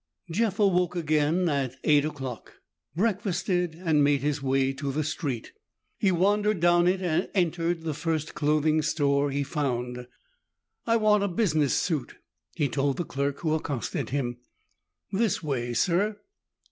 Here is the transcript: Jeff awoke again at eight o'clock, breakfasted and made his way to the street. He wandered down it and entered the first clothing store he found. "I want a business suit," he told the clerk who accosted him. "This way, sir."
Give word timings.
Jeff 0.31 0.57
awoke 0.57 0.95
again 0.95 1.47
at 1.47 1.75
eight 1.83 2.03
o'clock, 2.03 2.55
breakfasted 2.95 3.75
and 3.85 4.03
made 4.03 4.21
his 4.21 4.41
way 4.41 4.73
to 4.73 4.91
the 4.91 5.03
street. 5.03 5.51
He 5.99 6.11
wandered 6.11 6.59
down 6.59 6.87
it 6.87 7.03
and 7.03 7.29
entered 7.35 7.83
the 7.83 7.93
first 7.93 8.33
clothing 8.33 8.81
store 8.81 9.29
he 9.29 9.43
found. 9.43 10.07
"I 10.87 10.97
want 10.97 11.23
a 11.23 11.27
business 11.27 11.75
suit," 11.75 12.15
he 12.55 12.67
told 12.67 12.97
the 12.97 13.05
clerk 13.05 13.41
who 13.41 13.53
accosted 13.53 14.09
him. 14.09 14.37
"This 15.11 15.43
way, 15.43 15.71
sir." 15.71 16.17